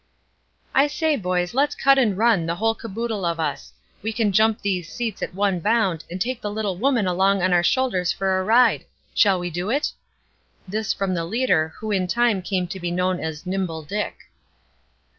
"I 0.73 0.87
say, 0.87 1.15
boys, 1.15 1.53
let's 1.53 1.75
cut 1.75 1.99
and 1.99 2.17
run, 2.17 2.47
the 2.47 2.55
whole 2.55 2.73
caboodle 2.73 3.23
of 3.23 3.39
us. 3.39 3.71
We 4.01 4.11
can 4.11 4.31
jump 4.31 4.59
these 4.59 4.91
seats 4.91 5.21
at 5.21 5.35
one 5.35 5.59
bound, 5.59 6.05
and 6.09 6.19
take 6.19 6.41
the 6.41 6.49
little 6.49 6.75
woman 6.75 7.05
along 7.05 7.43
on 7.43 7.53
our 7.53 7.61
shoulders 7.61 8.11
for 8.11 8.39
a 8.39 8.43
ride! 8.43 8.85
Shall 9.13 9.37
we 9.39 9.51
do 9.51 9.69
it?" 9.69 9.91
This 10.67 10.91
from 10.91 11.13
the 11.13 11.23
leader, 11.25 11.73
who 11.77 11.91
in 11.91 12.07
time 12.07 12.41
came 12.41 12.65
to 12.69 12.79
be 12.79 12.89
known 12.89 13.19
as 13.19 13.45
"Nimble 13.45 13.83
Dick." 13.83 14.17